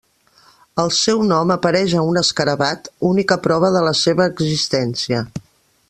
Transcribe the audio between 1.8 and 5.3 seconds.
a un escarabat, única prova de la seva existència.